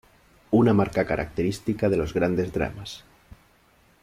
[0.59, 3.03] Una marca característica de los grandes dramas.